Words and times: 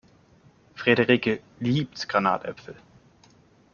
Frederike 0.73 1.41
liebt 1.59 2.09
Granatäpfel. 2.09 2.75